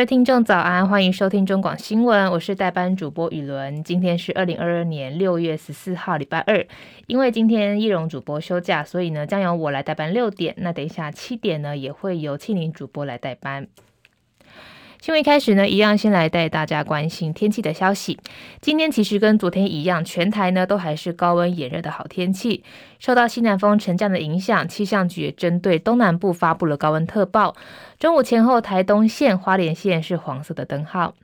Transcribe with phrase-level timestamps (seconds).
[0.00, 3.84] 位听众早安，欢迎收听中广新闻，我是代班主播雨伦。
[3.84, 6.66] 今天是二零二二年六月十四号，礼拜二。
[7.06, 10.54] 因为今天易容主播休假，所以呢将由我来代班六点。
[10.56, 13.68] 那等一下七点呢也会由庆林主播来代班。
[15.00, 18.18] 新闻一开始呢，一样先来带大家关心天气的消息。
[18.60, 22.62] 今天其实跟昨天一样，全台呢都还是高温炎热的好天气。
[22.98, 27.56] 受到西南风沉降的影响，气象局也针对东南部发布了高温特报。
[27.98, 31.14] 中午前后，台东县、花莲县是黄色的灯号。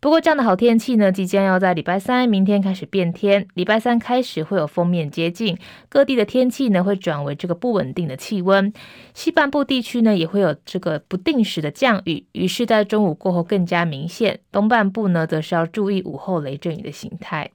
[0.00, 3.48] 不过，这样的好天气呢，即将要在礼拜三、明天开始变天。
[3.54, 5.58] 礼拜三开始会有锋面接近，
[5.88, 8.72] 各地的天气呢会转为这个不稳定的气温。
[9.12, 14.38] 西半部地区呢也会有这个不定时的降雨，于是，在中午过后更加明显。
[14.52, 17.50] 东半部呢，则是要注意午后雷阵雨的形态。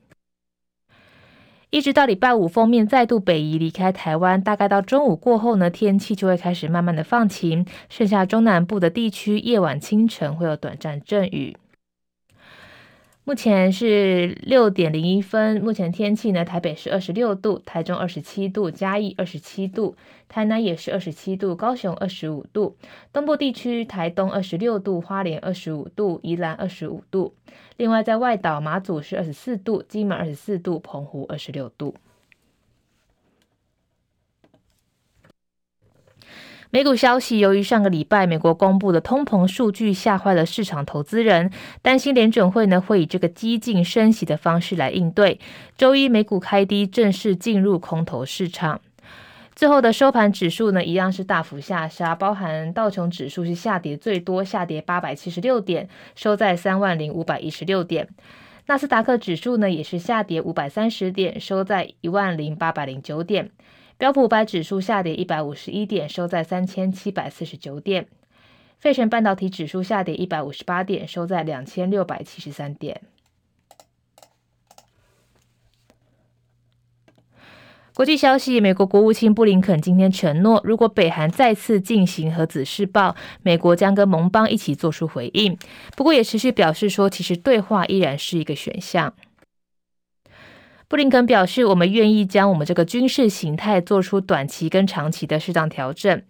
[1.70, 11.56] 一直到礼拜五，锋面再度北移离开台湾，大概到中午过后呢，天气就会开始慢慢的放晴，剩下中南部的地区，夜晚清晨会有短暂阵雨。
[13.26, 15.62] 目前是六点零一分。
[15.62, 19.96] 目前天气呢，台北是二十六度，台中二十七度，嘉义二十七度，
[20.28, 22.76] 台南也是二十七度，高雄二十五度。
[23.14, 27.34] 东部地区，台东二十六度，花莲二十五度，宜兰二十五度。
[27.78, 31.96] 另外，在外岛马祖是二十四度，金门二十四度，澎湖二十六度。
[36.74, 41.52] 美股消息，由于上个礼拜美国公布的通膨数据吓坏了市场投资人，
[41.84, 45.40] 担心联准会呢会以这个激进升息的方式来应对。
[45.78, 48.82] 周一美股开低，正式进入空头市场。
[49.54, 58.10] 最后的收盘指数呢，一样是大幅下杀，包含道琼指数是下跌最多，下跌八百七十六点，收在三万零五百一十六点。
[58.66, 63.52] 纳斯达克指数呢也是下跌五百三十点，收在一万零八百零九点。
[64.04, 68.06] 标普五百指数下跌一百五十一点，收在三千七百四十九点。
[68.78, 73.00] 费城半导体指数下跌一百五十八点，收在两千六百七十三点。
[77.94, 85.58] 国际消息：美国国务卿布林肯今天承诺，如果北韩再次进行核子试爆，美国将跟盟邦一起做出回应。
[85.95, 89.14] 不过，也持续表示说，其实对话依然是一个选项。
[90.93, 96.21] 布林肯表示，我们愿意将我们这个军事形态做出短期跟长期的适当调整，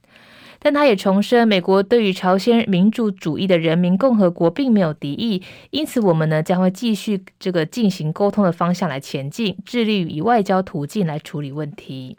[0.57, 12.15] 但他也重申，美国对于朝鲜民主主义的人民共和国并没有敌意，因此我们呢将会继续这个进行沟通的方向来前进，致力于以外交途径来处理问题。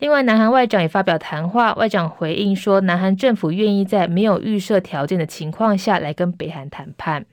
[0.00, 7.26] 另外，南韩外长也发表谈话，外长回应说，南韩政府愿意在没有预设条件的情况下来跟北韩谈判。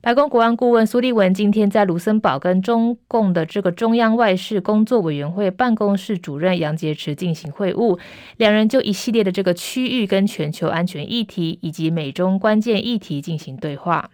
[0.00, 7.98] 白宫国安顾问苏利文今天在卢森堡跟中共的这个中央外事工作委员会办公室主任杨洁篪进行会晤，
[8.36, 14.10] 两人就一系列的这个区域跟全球安全议题以及美中关键议题进行对话。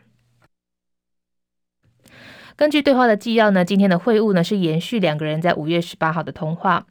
[2.56, 6.86] 根据对话的纪要呢，今天的会晤呢是延续两个人在五月十八号的通话。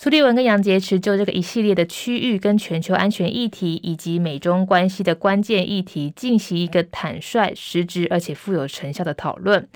[0.00, 9.68] 苏立文跟杨洁篪就这个一系列的区域跟全球安全议题，以及美中关系的关键议题，进行一个坦率、实质而且富有成效的讨论。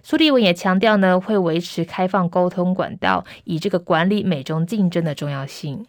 [0.00, 5.84] 苏立文也强调呢，会维持开放沟通管道，以这个管理美中竞争的重要性。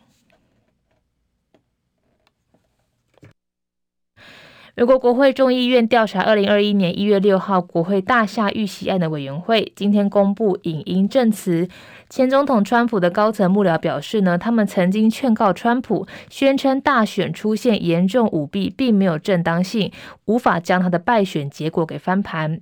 [4.78, 11.69] 美国国会众议院调查二零二一年一月六号国会大厦遇袭案的委员会，今天公布影音证词。
[12.09, 19.94] 前总统川普的高层幕僚表示呢，他们曾经劝告川普，宣称大选出现严重舞弊，并没有正当性，
[20.25, 22.59] 无法将他的败选结果给翻盘。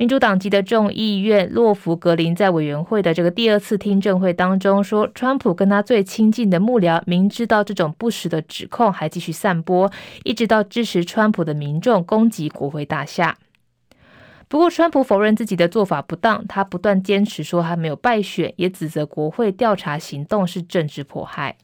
[0.00, 9.92] 民主党籍的众议院洛弗格林在委员会的这个第二次听证会当中说，川普跟他最亲近的幕僚明知道这种不实的指控，还继续散播，
[10.24, 13.36] 一直到支持川普的民众攻击国会大厦。
[14.48, 21.58] 不过，川普否认自己的做法不当，他不断坚持说他没有败选，也指责国会调查行动是政治迫害。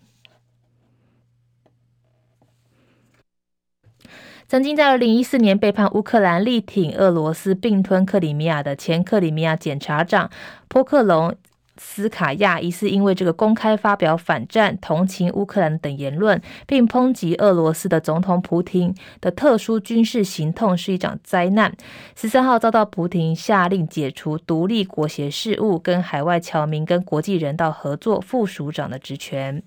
[4.48, 10.30] 曾经在二零一四年背叛乌克兰、力挺俄罗斯并吞克里米亚的前克里米亚检察长
[10.68, 11.34] 波克龙
[11.78, 21.74] 斯卡亚，疑似因为这个公开发表反战、同情乌克兰等言论，并抨击俄罗斯的总统普丁的特殊军事行动是一场灾难。
[22.14, 29.64] 十三号遭到普丁下令解除独立国协事务跟海外侨民跟国际人道合作副署长的职权。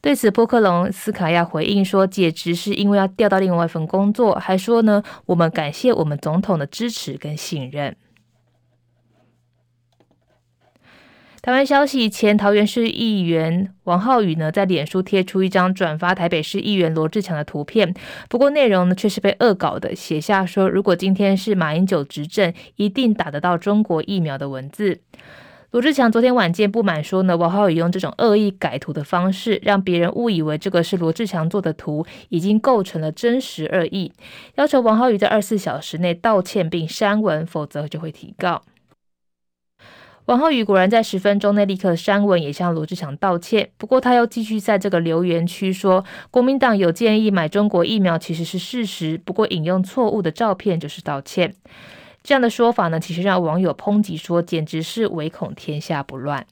[0.00, 7.96] 对此，波克隆斯卡亚回应说，解职是因为要调到另外一份工作，还说呢，我们感谢我们总统的支持跟信任。
[11.42, 17.94] 台湾消息，前桃园市议员王浩宇呢，在脸书贴出一张转发台北市议员罗志强的图片，
[18.28, 25.00] 不过内容呢却是被恶搞的，写下说如果今天是马英九执政，一定打得到中国疫苗的文字。
[25.72, 34.12] 罗志强昨天晚间不满说呢，王浩宇用这种恶意改图的方式，让别人误以为这个是罗志强做的图，已经构成了真实恶意，
[34.54, 38.62] 要求王浩宇在二十四小时内道歉并删文，否则就会提告。
[40.26, 43.70] 王浩宇果然在十分钟内立刻删文，也向罗志强道歉。
[43.76, 49.18] 不过他又继续在这个留言区说，国民党有建议买中国疫苗，其实是事实。
[49.18, 51.54] 不过引用错误的照片就是道歉。
[52.26, 56.44] 这样的说法呢，其实让网友抨击说，简直是唯恐天下不乱。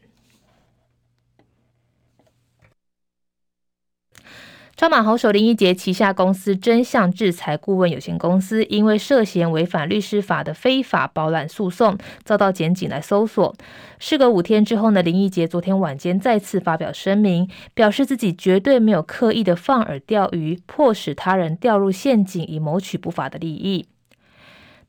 [4.77, 13.53] 超马好手林义杰旗下公司真相制裁顾问有限公司，因为涉嫌违反律师法的非法包揽诉讼，遭到检警来搜索。
[13.99, 23.89] 事隔五天之后呢，林义杰昨天晚间再次发表声明，表示自己绝对没有刻意的放饵钓鱼，迫使他人掉入陷阱，以谋取不法的利益。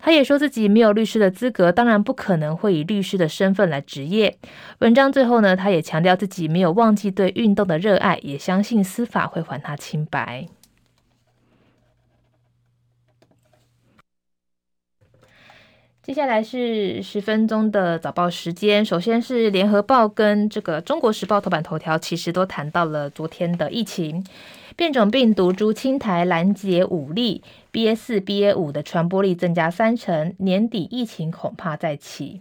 [0.06, 4.38] 他也说自己没有律师的资格，当然不可能会以律师的身份来执业。
[4.78, 10.46] 文章最后呢，他也强调自己没有忘记对运动的热爱，也相信司法会还他清白。
[16.06, 24.24] 接下来是十分钟的早报时间，首先是联合报跟这个中国时报头版头条，其实都谈到了昨天的疫情。
[24.76, 27.42] 变种病毒株青台拦截五例
[27.74, 32.40] ，BA 四、BA 五的传播力增加三成，年底疫情恐怕再起。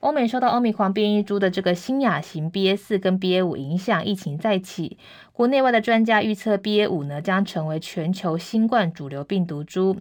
[0.00, 4.98] 欧美受到欧米狂变异株的这个新亚型 BA 四跟 BA 五影响，疫情再起。
[5.32, 9.96] 国内外的专家预测，BA 五呢将成为全球新冠主流病毒株。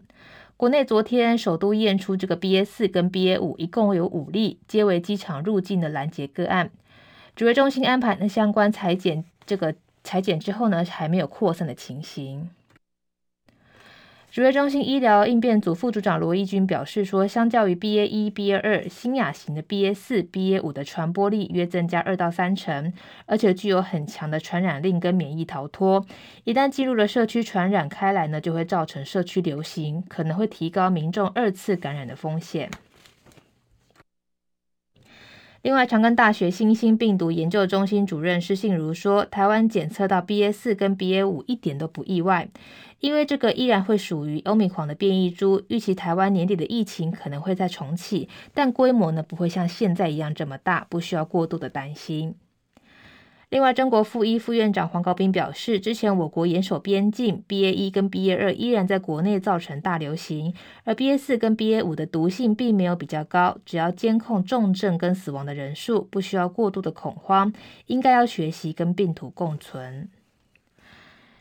[0.60, 6.70] 国内昨天首都验出这个 BA 四跟 BA 五，一共有五例，皆为机场入境的拦截个案。
[7.34, 9.74] 指挥中心安排的相关裁剪这个。
[10.04, 12.50] 裁剪之后呢，还没有扩散的情形。
[14.32, 22.94] 指挥中心医疗应变组副组长罗毅军表示说，相较于 BA 一、BA 二，新亚型的 BA 四、BA 五的传播力约增加二到三成，
[23.26, 26.06] 而且具有很强的传染力跟免疫逃脱。
[26.44, 32.70] 一旦进入了社区传染开来呢，就会造成社区流行，可能会提高民众二次感染的风险。
[35.62, 42.48] 另外，长庚大学新兴病毒研究中心主任施信如说，台湾检测到 BA 四跟 BA 五一点都不意外，
[43.02, 45.62] 因为这个依然会属于欧米狂的变异株。
[45.68, 52.36] 预期台湾年底的疫情可能会再重启，但规模呢不会像现在一样这么大，不需要过度的担心。
[53.50, 60.54] 另外，中国副一副院长黄高斌表示，之前我国严守边境，BA 一跟 BA 二依然在国内造成大流行，
[60.84, 67.52] 而 BA 四跟 BA 五的毒性并没有比较高，只要监控重症跟死亡的人数，不需要过度的恐慌，
[67.88, 70.08] 应该要学习跟病毒共存。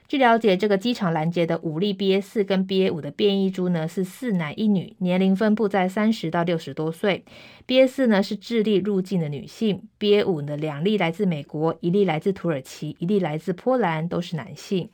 [0.08, 7.26] 据了解，这个机场拦截的五例 BA 四跟 BA 五的变异株呢，是四男一女，年龄分布在三十到六十多岁。
[7.66, 14.88] BA 四呢是智利入境的女性，BA 五呢两例来自美国，一例来自土耳其，一例来自波兰，都是男性。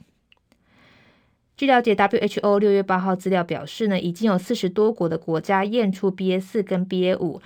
[1.57, 7.41] 据了解，WHO 六月八号资料表示呢，已经有四十多国的国家验出 BA 四跟 BA 五。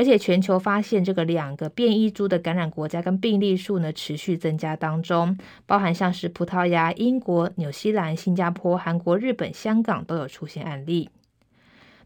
[0.00, 11.10] 而且全球发现这个两个变异株的感染国家跟病例数呢，持续增加当中，包含像是葡萄牙、英国、纽西兰、新加坡、韩国、日本、香港都有出现案例。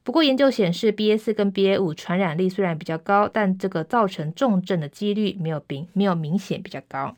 [0.02, 7.14] 不过研究显示，BA 四跟 BA 五传染力虽然比较高，但这个造成重症的几率没有明没有明显比较高。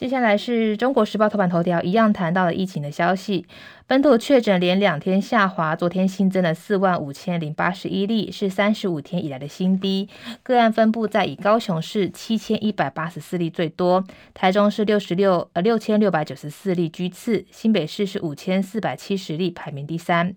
[0.00, 3.44] 接下来是中国时报头版头条，一样谈到了疫情的消息。
[3.86, 10.08] 本土确诊连两天下滑，昨天新增了四万五千零八十一例，是三十五天以来的新低。
[10.42, 14.02] 个案分布在以高雄市七千一百八十四例最多，
[14.32, 20.34] 台中市六十六呃六千六百九十四例居次，新北市是五千四百七十例排名第三。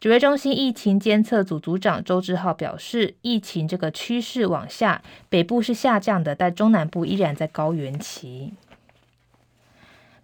[0.00, 8.52] 指挥中心疫情监测组组长周志浩表示，疫情这个趋势往下，北部是下降的，但中南部依然在高原期。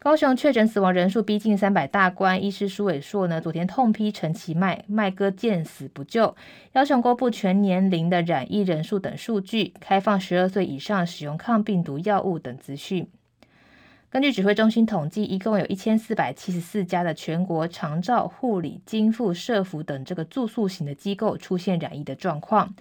[0.02, 6.34] 高雄确诊死亡人数逼近三百大关，医师苏伟硕呢，昨天痛批陈其迈迈哥见死不救，
[6.72, 13.06] 要求公布全年龄的染疫人数等数据，开放十二岁以上使用抗病毒药物等资讯。
[14.08, 22.74] 根据指挥中心统计，一共有一千四百七十四家的全国长照、护理、经复、社福等这个住宿型的机构出现染疫的状况。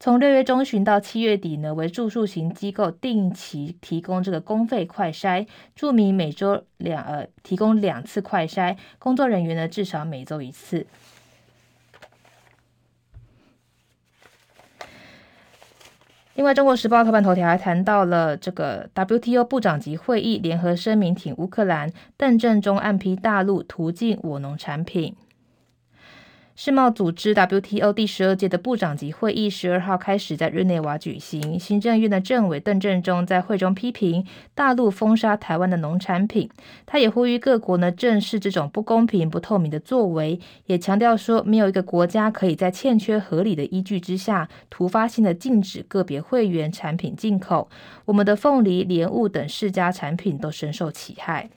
[0.00, 10.86] 从六月中旬到七月底呢为住宿型机构定期提供这个公费快筛注明每周两呃提供两次快筛工作人员呢至少每周一次。
[16.34, 25.14] 另外中国时报头版头条还谈到了这个 wto 部长级会议联合声明挺乌克兰邓正中暗批大陆途径我农产品。
[26.56, 31.58] 世贸组织 WTO 第十二届的部长级会议十二号开始在日内瓦举行。
[31.58, 36.48] 行政院的政委邓正中在会中批评大陆封杀台湾的农产品，
[36.86, 47.68] 他也呼吁各国呢正视这种不公平、不透明的作为，也强调说没有一个国家可以在欠缺合理的依据之下突发性的禁止个别会员产品进口。
[48.04, 51.50] 我们的凤梨、莲雾等世家产品都深受其害。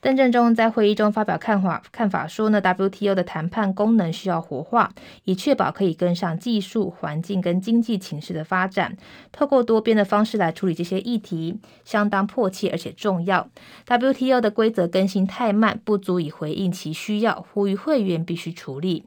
[0.00, 4.92] 邓正中在会议中发表看法，看法说呢，WTO 的谈判功能需要活化，
[5.24, 8.96] 以确保可以跟上技术、环境跟经济情势的发展。
[9.32, 13.48] 透过多边的方式来处理这些议题，相当迫切而且重要。
[13.86, 19.06] WTO 的规则更新太慢，不足以回应其需要，呼吁会员必须处理。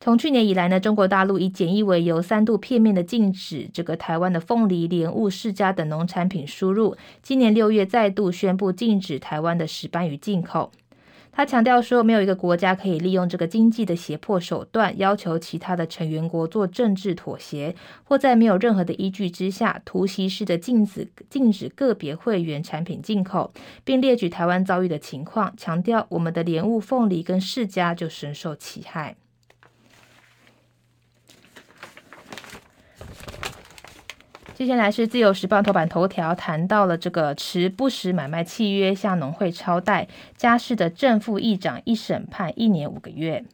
[0.00, 6.96] 从去年以来呢，中国大陆以检疫为由，三度片面的禁止这个台湾的凤梨、莲雾、释迦等农产品输入。
[7.20, 10.70] 今年六月再度宣布禁止台湾的石斑鱼进口。
[11.32, 17.74] 他强调说，没有一个国家可以利用这个经济的胁迫手段，要求其他的成员国做政治妥协，
[18.04, 23.52] 或在没有任何的依据之下，突袭式的禁止禁止个别会员产品进口，
[23.84, 29.16] 并列举台湾遭遇的情况，强调我们的莲雾、凤梨跟释迦就深受其害。
[34.58, 43.44] 接下来是自由时报头版头条，谈到了这个持不实买卖契约向农会超贷，嘉义的正副议长一审判一年五个月。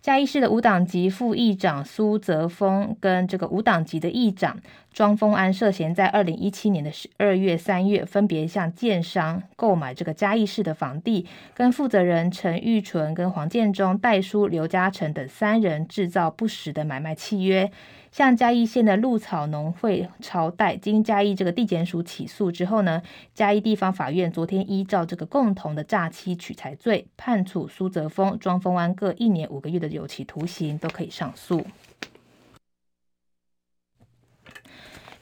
[0.00, 4.56] 嘉义市的五党籍副议长苏泽峰跟这个五党籍的议长
[4.92, 17.72] 庄丰安涉嫌在二零一七年的十二月、三月，分别向建商购买这个嘉义市的房地，跟负责人陈玉纯跟黄建中、代书刘嘉诚等三人制造不实的买卖契约。
[18.10, 23.00] 向嘉义县的鹿草农会朝代，经嘉义这个地检署起诉之后呢，
[23.34, 31.64] 嘉义地方法院昨天依照这个共同的诈欺取财罪，判处苏泽峰、庄丰安各一年五个月的有期徒刑，都可以上诉。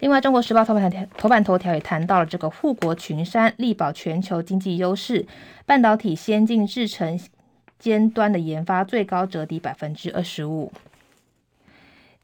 [0.01, 5.27] 另外，《中国时报》头版头头版头条也谈到了这个护国群山，力保全球经济优势，
[5.67, 7.21] 半导体先进制程
[7.79, 10.73] 尖端的研发最高折抵百分之二十五。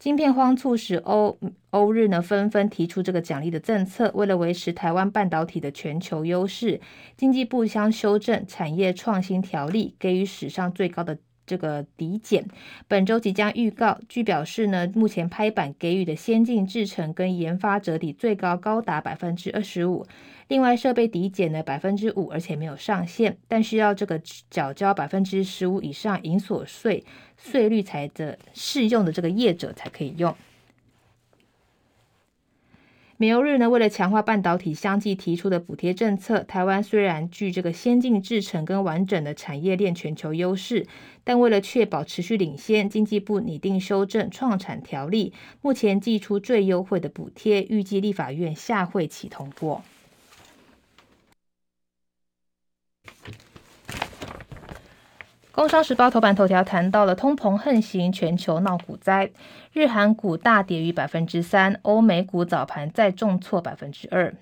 [0.05, 1.39] 晶片荒促使欧
[1.71, 6.79] 欧日呢纷纷提出这个奖励的政策，为了维持台湾半导体的全球优势，
[7.17, 12.47] 经济部将修正产业创新条例，给予史上最高的这个抵减。
[12.87, 20.07] 本周即将预告，据表示呢，目前拍板给予的先进制程跟研发折抵最高高达百分之二十五。
[20.49, 24.21] 另外，设备抵减了百分之五，而且没有上限，但需要这个
[24.51, 27.05] 缴交百分之十五以上营所税
[27.37, 30.35] 税率才的适用的这个业者才可以用。
[33.17, 40.85] 美欧日呢，为了强化半导体相继提出的补贴政策，台湾虽然具这个先进制程跟完整的产业链全球优势，
[41.23, 45.33] 但为了确保持续领先，经济部拟定修正创产条例，
[45.63, 49.83] 目前祭出最优惠的补贴，预计立法院下会期通过。
[55.55, 59.31] 工商时报头版头条谈到了通膨横行，全球闹股灾，
[59.73, 64.35] 日韩股大跌逾百分之三，欧美股早盘再重挫百分之二。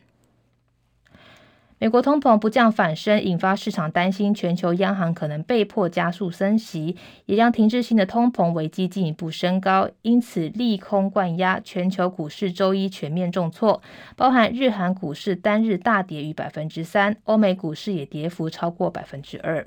[1.79, 13.83] 美国通膨不降反升，引发市场担心全球央行可能被迫加速升息，也让停滞性的通膨危机进一步升高，因此利空灌压，全球股市周一全面重挫，
[14.17, 19.67] 包含日韩股市单日大跌逾百分之三，欧美股市也跌幅超过百分之二。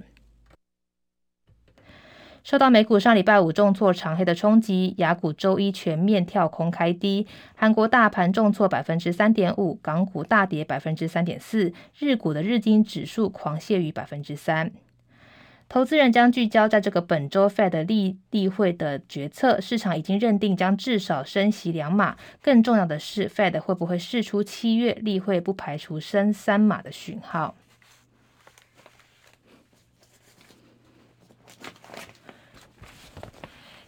[2.45, 7.25] 受到美股上礼拜五重挫长黑的冲击，亚股周一全面跳空开低。
[7.55, 14.71] 韩国大盘重挫百分之三点五，港股大跌百分之三点四，日股的日经指数狂泻逾百分之三。
[15.67, 22.15] 投资人将聚焦在这个本周 Fed 例例会的决策，市场已经认定将至少升息两码。
[22.43, 27.55] 更重要的是，Fed 会不会释出七月例会不排除升三码的讯号？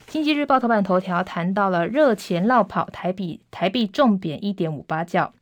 [0.08, 5.34] 经济日报头版头条谈到了热钱落跑，台币台币重贬一点五八角。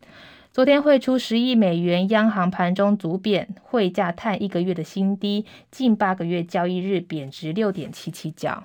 [0.51, 8.63] 昨天汇出十亿美元，央行盘中阻贬，汇价探一个月的新低，近八个月交易日贬值六点七七角。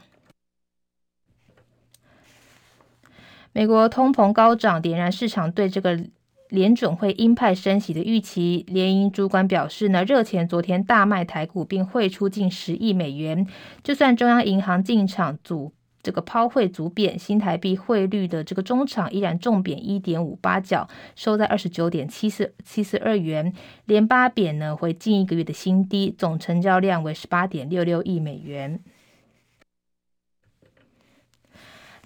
[3.53, 6.01] 美国通膨高涨，点燃市场对这个
[6.49, 8.65] 联准会鹰派升息的预期。
[8.69, 13.47] 联银主管表示呢，热钱昨天大卖台股，并汇出近十亿美元。
[13.83, 23.53] 就算中央银行进场阻这个抛汇阻贬，新台币汇率的这个中场依然重贬一点五八角，收在二十九点七四七四二元，
[23.85, 28.81] 连八贬呢，回近一个月的新低，总成交量为十八点六六亿美元。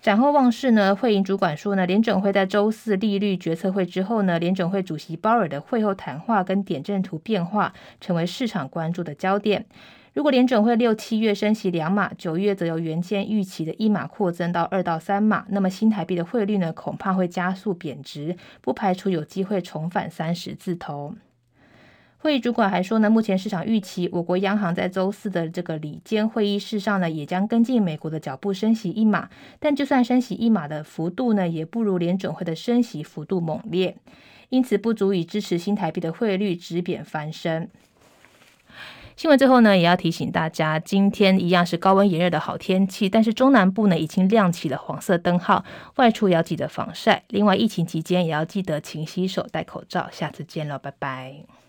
[0.01, 7.73] 展后望市呢，会银主管说呢，联准会在周四利率决策会之后呢，联准会主席鲍尔的会后谈话跟点阵图变化
[8.03, 9.65] 成为市场关注的焦点。
[10.15, 21.17] 如果联准会六七月升息两码，九月则由原先预期的一码扩增到二到三码，那么新台币的汇率呢，恐怕会加速贬值，不排除有机会重返三十字头。
[22.19, 29.29] 会议主管还说呢，目前市场预期我国央行在周四的这个理监会议室上呢，也将跟进美国的脚步升息一码。
[29.59, 33.97] 但就算升息一码的幅度呢，也不如联准会的升息幅度猛烈，
[34.51, 37.69] 因此不足以支持新台币的汇率止贬翻身。
[39.17, 45.65] 新闻最后呢，也要提醒大家，今天一样是高温炎热的好天气，但是中南部呢已经亮起了黄色灯号，
[45.97, 47.23] 外出也要记得防晒。
[47.29, 50.09] 另外，疫情期间也要记得勤洗手、戴口罩。
[50.11, 51.64] 下次见了，拜拜。